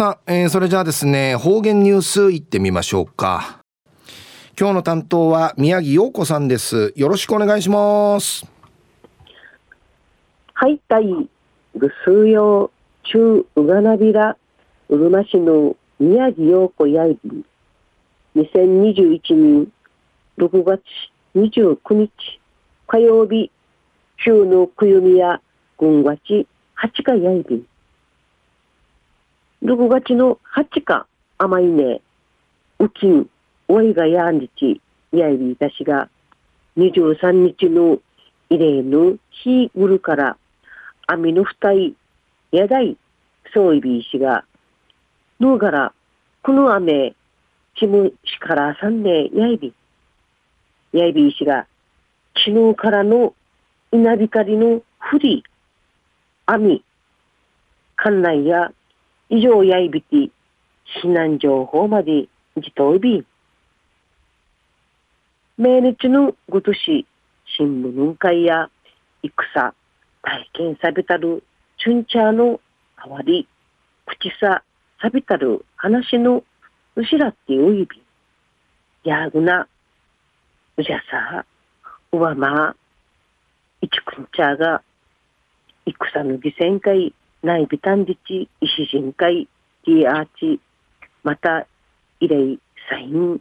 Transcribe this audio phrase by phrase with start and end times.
[0.00, 3.60] さあ、えー、それじゃあですね、方言ニュースいってみましょうか。
[4.58, 6.94] 今日の担当は宮城陽子さんです。
[6.96, 8.50] よろしくお願いします。
[10.54, 11.04] はい、たい、
[11.76, 12.70] ぐすうよう、
[13.08, 14.38] 中ううがなびら、
[14.88, 17.44] うるま市の宮城陽子やいび、
[18.36, 19.72] 2021年
[20.38, 20.80] 6月
[21.34, 22.10] 29日
[22.86, 23.50] 火曜日、
[24.16, 25.42] 週のくゆみや
[25.76, 27.66] 軍月八日やいび、
[29.62, 32.00] 6月の8日甘いね、
[32.78, 33.28] うきん、
[33.68, 34.80] おいがやんじち、
[35.12, 36.08] やいびいたしが、
[36.78, 37.98] 23日の
[38.48, 40.38] 異例の日ぐるから、
[41.06, 41.94] あみのふたい、
[42.52, 42.96] やだい、
[43.52, 44.44] そういびいしが、
[45.38, 45.92] ぬうがら、
[46.42, 47.14] この雨、
[47.78, 49.74] ちむしからさんねやいび。
[50.94, 51.66] やいびいしが、
[52.34, 53.34] ちぬうからの
[53.92, 55.44] 稲光のふり、
[56.46, 56.82] 網、
[57.98, 58.72] 館内や
[59.32, 60.32] 以上やいびき、
[61.04, 62.26] 避難情報まで
[62.56, 63.24] 自動び。
[65.56, 67.06] 命日のごとし、
[67.56, 68.68] 新聞会や
[69.22, 69.72] 戦、
[70.22, 71.44] 体験さびたる、
[71.78, 72.60] チュンチャーの
[72.96, 73.46] あわり、
[74.04, 74.64] 口さ、
[75.00, 76.42] さびたる話の
[76.96, 78.02] うしらっていういび。
[79.04, 79.68] やぐな、
[80.76, 81.46] うじゃさ、
[82.10, 82.74] うわま、
[83.80, 84.82] いちくんちゃが、
[85.86, 89.48] 戦の犠牲会、内ビタンディチ、石人会、
[89.86, 90.60] ティアーチ、
[91.22, 91.66] また、
[92.20, 92.58] イレイ、
[92.90, 93.40] サイン、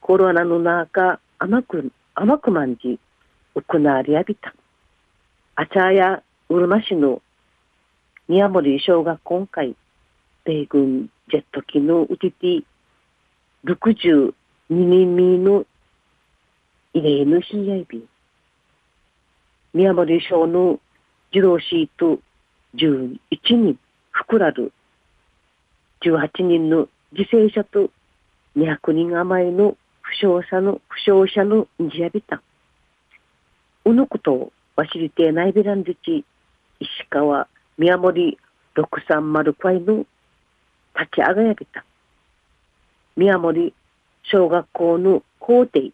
[0.00, 3.00] コロナの中、甘く、甘くまんじ、
[3.56, 4.54] うくなりやびた。
[5.56, 7.22] あちゃや、うるま市の
[8.28, 9.74] 宮森小学校会、
[10.44, 12.64] 米軍ジェット機のうちて、
[13.64, 14.32] 62
[14.70, 15.64] 人目の
[16.92, 18.06] 異例の日やいび。
[19.72, 20.78] 宮森小の
[21.32, 22.20] 自動シート
[22.74, 23.18] 11
[23.50, 23.78] 人
[24.28, 24.72] 膨らる
[26.02, 27.90] 18人の犠牲者と
[28.56, 32.42] 200人余りの負傷者の負傷者の二やびた。
[33.84, 36.24] うぬことを忘れてないべらんずち
[36.80, 37.46] 石川
[37.78, 38.38] 宮森
[38.74, 40.04] 630会の
[40.98, 41.84] 立ち上がやびた。
[43.16, 43.72] 宮森
[44.24, 45.90] 小学校の校庭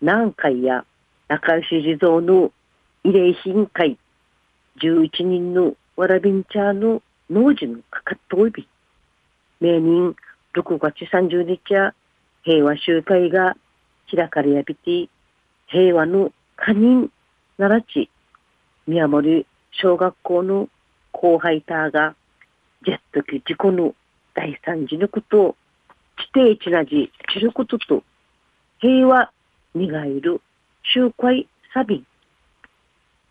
[0.00, 0.84] 南海や
[1.28, 2.52] 中吉地蔵の
[3.04, 3.98] 慰霊品会。
[4.80, 8.66] 11人のわらびんちゃの農事のかかっとおび、
[9.60, 10.14] 名人
[10.54, 11.94] 6月30日は
[12.42, 13.56] 平和集会が
[14.10, 15.08] 開かれやびて、
[15.66, 17.10] 平和の家人
[17.58, 18.10] 奈良地
[18.86, 20.68] 宮森小学校の
[21.12, 22.14] 後輩ターが
[22.84, 23.94] ジェット機事故の
[24.34, 25.56] 第三次のことを
[26.34, 28.02] 地底地なじ知ることと
[28.80, 29.30] 平和
[29.74, 30.40] にがいる
[30.94, 32.06] 集会サビン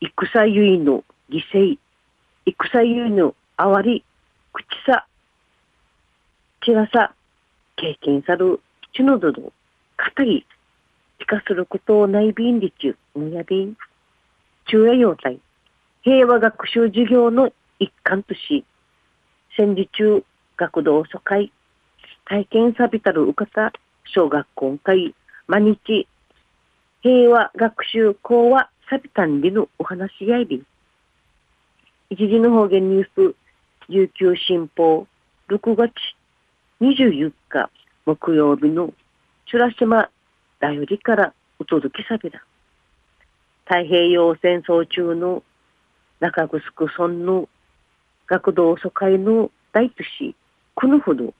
[0.01, 1.77] 戦ゆいの犠牲
[2.45, 4.03] 戦ゆいのあわり
[4.51, 5.05] 口さ
[6.63, 7.13] ちらさ
[7.75, 8.59] 経験さる
[8.93, 9.51] ちのどの語
[10.23, 10.45] り
[11.19, 13.75] 聞かすることをないびんりちゅむやびん
[14.65, 15.39] 中夜用体
[16.01, 18.65] 平和学習授業の一環とし
[19.55, 20.23] 戦時中
[20.57, 21.51] 学童疎開
[22.25, 23.71] 体験さびたるうかた
[24.05, 25.13] 小学校会
[25.45, 26.07] 毎日
[27.03, 30.70] 平和学習講話サビタンリのお話し合いびん。
[32.11, 33.35] 一時の方言ニュース
[33.87, 35.07] 琉球新報
[35.47, 35.93] 6月
[36.81, 37.69] 24日
[38.05, 38.93] 木曜日の
[39.49, 40.09] チュラ島
[40.59, 42.43] だよりからお届けさびだ。
[43.63, 45.41] 太平洋戦争中の
[46.19, 47.47] 中城村の
[48.27, 50.35] 学童疎開の大都市、
[50.75, 51.33] このほど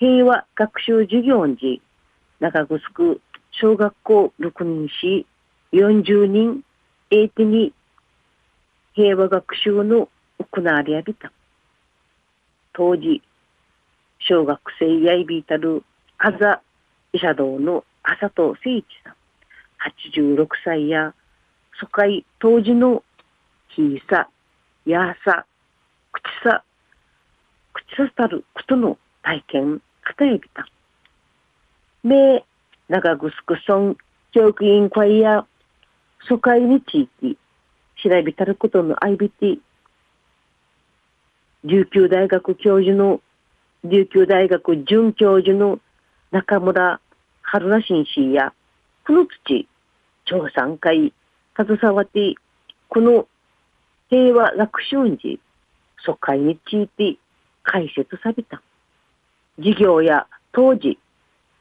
[0.00, 1.80] 平和学習授業に
[2.40, 3.20] 中城
[3.52, 5.24] 小学校6人し
[5.72, 6.64] 40人
[7.10, 7.72] 英手に
[8.98, 10.08] 平和学習の
[10.40, 11.30] 行われやびた。
[12.72, 13.22] 当時、
[14.18, 15.84] 小学生やいびいたる
[16.18, 16.60] あざ
[17.12, 19.14] 医者道の浅戸誠一さん、
[20.34, 21.14] 86歳や、
[21.78, 23.04] 疎開当時の
[23.68, 24.28] ひいさ、
[24.84, 25.46] やさ、
[26.10, 26.64] 口さ、
[27.72, 30.66] 口さたることの体験、方やびた。
[32.02, 32.44] 名、
[32.88, 33.30] 長城
[33.64, 33.94] 村
[34.32, 35.46] 教育委員会や
[36.28, 37.08] 疎開につい
[38.02, 39.58] て、調べたることの IBT
[41.64, 43.20] 琉球大学教授の
[43.84, 45.80] 琉球大学准教授の
[46.30, 47.00] 中村
[47.42, 48.52] 春名紳士や
[49.06, 49.66] この土
[50.24, 51.12] 調査会
[51.56, 52.34] 携わって
[52.88, 53.26] この
[54.08, 55.40] 平和学習時
[56.04, 57.18] 疎開について
[57.64, 58.62] 解説された。
[59.58, 60.98] 授業や当時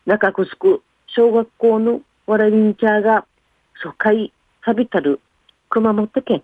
[0.06, 3.26] 中城小学校のわらびんちゃーが
[3.82, 4.32] 疎開
[4.64, 5.20] さびたる。
[5.78, 6.42] 熊本県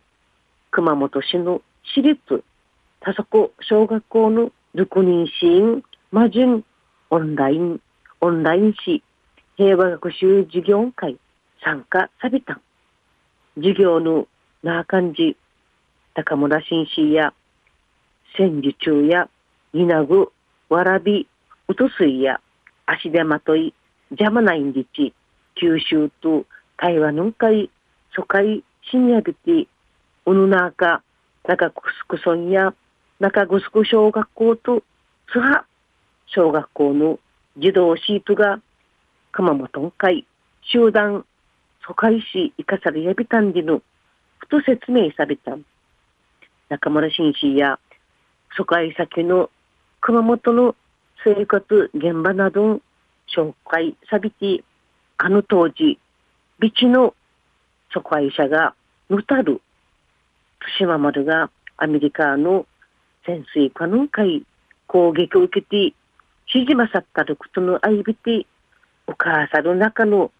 [0.69, 1.63] 熊本市の
[1.95, 2.43] 私立
[2.99, 6.65] 田底小学校のル人シーン、マジュン、
[7.09, 7.81] オンライン、
[8.21, 9.01] オンラインし、
[9.57, 11.17] 平和学習授業会
[11.63, 12.61] 参加さびたん。
[13.55, 14.27] 授業の
[14.61, 15.35] な感じ、
[16.13, 17.33] 高村紳士や、
[18.37, 19.29] 戦時中や、
[19.73, 20.31] 稲具、
[20.69, 21.27] わらび、
[21.67, 22.39] うとすいや、
[22.85, 23.73] 足手まとい、
[24.11, 25.11] 邪魔ないんりち、
[25.55, 26.45] 九州と
[26.77, 27.71] 台湾のんかい、
[28.15, 29.67] 疎開、深夜びて、
[30.25, 31.03] うぬなか、
[31.47, 32.73] 中ぐすくそんや、
[33.19, 34.83] 中ぐすく小学校と、
[35.31, 35.65] 津波
[36.27, 37.19] 小学校の
[37.57, 38.59] 児童シートが、
[39.31, 40.25] 熊本会、
[40.61, 41.25] 集団、
[41.85, 43.81] 疎開し、生かされやびたんじぬ、
[44.39, 45.57] ふと説明された。
[46.69, 47.79] 中村紳士や、
[48.55, 49.49] 疎開先の
[50.01, 50.75] 熊本の
[51.23, 52.81] 生活現場など
[53.35, 54.63] 紹介さびて、
[55.17, 55.97] あの当時、
[56.59, 57.15] ビチの
[57.93, 58.73] 疎開者が
[59.09, 59.61] ぬたる、
[60.77, 62.65] 対馬丸がアメリカの
[63.25, 64.43] 潜水艦の会
[64.87, 65.95] 攻撃を受けて、
[66.47, 68.45] しじまさったることの相びて、
[69.07, 70.31] お母さんの中の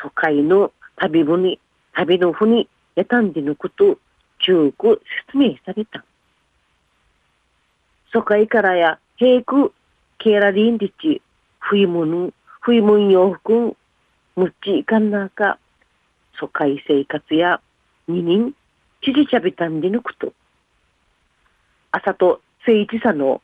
[0.00, 1.58] 疎開の旅船、
[1.94, 3.98] 旅の船、やたんでのこと、
[4.40, 4.96] 中国
[5.26, 6.04] 説明された。
[8.12, 9.70] 疎開からや、平空、
[10.18, 11.22] ケーラリンリチ、
[11.58, 13.76] 冬物、冬物洋服、
[14.36, 15.58] むっちいかんなか、
[16.38, 17.60] 疎開生活や
[18.06, 18.54] 二人、
[19.02, 20.32] ちじちゃびたんでのこと。
[21.90, 23.42] 朝と聖一さの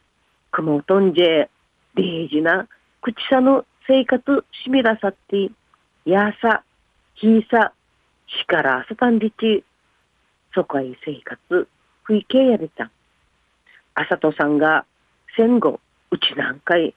[0.51, 1.51] 熊本んじえ、
[1.97, 2.69] 大事な
[3.01, 5.51] 口さの生活しみらさって、
[6.05, 6.63] やさ、
[7.15, 7.73] ひさ、
[8.27, 9.65] しからあさたんりち、
[10.55, 11.69] 疎開生活、
[12.05, 12.91] ふいけやれた。
[13.95, 14.85] あさとさんが
[15.37, 15.81] 戦後、
[16.11, 16.95] うちなんかい、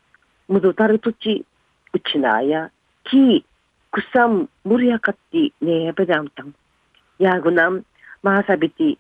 [0.48, 1.46] むどたる土地、
[1.94, 2.72] うちなあや、
[3.04, 3.57] き、く
[3.98, 6.54] くさん、むりやかってねやべだんたん。
[7.18, 7.84] やぐなん、
[8.22, 8.98] まさびて、いっ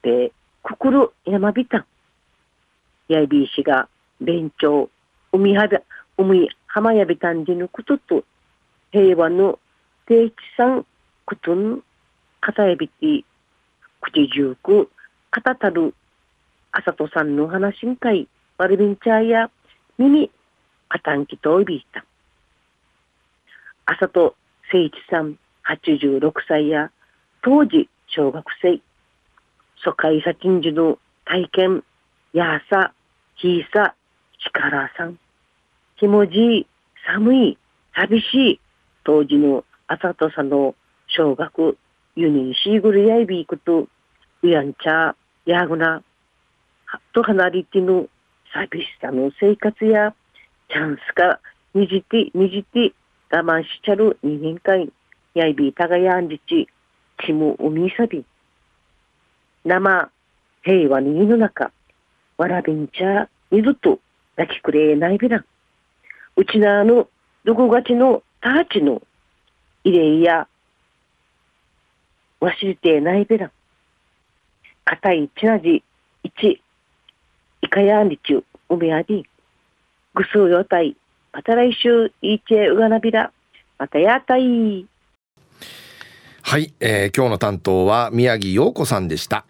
[0.00, 0.30] ぺ、
[0.62, 1.86] くくるやまびたん。
[3.08, 3.88] やいびいしが、
[4.20, 4.90] 勉強、
[5.32, 5.82] 海はだ、
[6.16, 8.22] 海浜やびたんじぬことと、
[8.92, 9.58] 平和の
[10.06, 10.86] 定期さん、
[11.24, 11.82] ことん、
[12.40, 13.24] かたやびて、
[14.00, 14.88] 口じゅうく、
[15.32, 15.96] かたたる、
[16.70, 19.50] あさとさんの話んかい、ワルビンチャーや、
[19.98, 20.30] 耳、
[20.88, 22.04] かたんきといびいた。
[23.90, 24.36] あさと
[24.70, 26.90] せいちさん、86歳や、
[27.40, 28.82] 当時、小学生、
[29.82, 31.84] 疎開先んじの体験、
[32.34, 32.92] やさ、
[33.36, 33.94] ひいさ、
[34.44, 35.18] 力さん。
[35.96, 36.66] 気持ちいい、
[37.06, 37.58] 寒い、
[37.94, 38.60] 寂しい、
[39.04, 40.74] 当時のあさとさの
[41.06, 41.78] 小学、
[42.14, 43.88] ユニシーグルやいびいくと、
[44.42, 46.02] うやんちゃ、やぐな、
[46.84, 48.06] はっと離れての
[48.52, 50.14] 寂しさの生活や、
[50.70, 51.40] チャンスか、
[51.72, 52.92] にじて、にじて、
[53.30, 54.88] 我慢しちゃる二年間、
[55.34, 56.68] やいびいたがやんじち、
[57.24, 58.24] ちむうみさび。
[59.64, 60.10] 生、
[60.62, 61.70] 平和の湯の中、
[62.38, 64.00] わらびんちゃ、二度と
[64.36, 65.44] 泣きくれないびら。
[66.36, 67.08] うちなの、
[67.44, 69.02] どこがちのたあちの、
[69.84, 70.48] 慰霊や、
[72.40, 73.50] 忘れてないべら。
[74.84, 75.82] かたいちなじ、
[76.22, 76.62] いち、
[77.60, 79.26] いかやんりちゅ、うめやり、
[80.14, 80.96] ぐすうよたい、
[81.38, 83.30] また来週、イーチェウガナビラ、
[83.78, 84.88] またやたい。
[86.42, 89.44] はい、えー、今日の担当は宮城洋子さんでした。